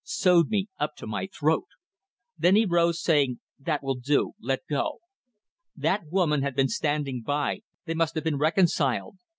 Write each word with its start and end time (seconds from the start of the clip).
Sewed 0.03 0.49
me 0.49 0.67
up 0.79 0.95
to 0.95 1.05
my 1.05 1.27
throat. 1.27 1.67
Then 2.35 2.55
he 2.55 2.65
rose, 2.65 2.99
saying, 3.03 3.39
'That 3.59 3.83
will 3.83 3.93
do; 3.99 4.33
let 4.41 4.61
go.' 4.67 4.97
That 5.75 6.07
woman 6.09 6.41
had 6.41 6.55
been 6.55 6.69
standing 6.69 7.21
by; 7.21 7.61
they 7.85 7.93
must 7.93 8.15
have 8.15 8.23
been 8.23 8.39
reconciled. 8.39 9.19